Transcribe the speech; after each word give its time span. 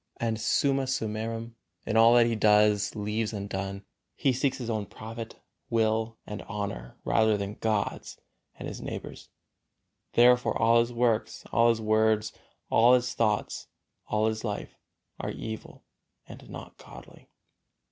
and 0.17 0.41
summa 0.41 0.87
summarum, 0.87 1.55
in 1.85 1.95
all 1.95 2.15
that 2.15 2.25
he 2.25 2.35
does 2.35 2.91
and 2.95 3.03
leaves 3.05 3.33
undone, 3.33 3.85
he 4.15 4.33
seeks 4.33 4.57
his 4.57 4.67
own 4.67 4.83
profit, 4.83 5.35
will 5.69 6.17
and 6.25 6.41
honor 6.47 6.97
rather 7.05 7.37
than 7.37 7.53
God's 7.53 8.19
and 8.57 8.67
his 8.67 8.81
neighbor's. 8.81 9.29
Therefore 10.13 10.59
all 10.59 10.79
his 10.79 10.91
works, 10.91 11.43
all 11.51 11.69
his 11.69 11.79
words, 11.81 12.33
all 12.71 12.95
his 12.95 13.13
thoughts, 13.13 13.67
all 14.07 14.25
his 14.25 14.43
life 14.43 14.73
are 15.19 15.29
evil 15.29 15.83
and 16.25 16.49
not 16.49 16.77
godly. 16.79 17.29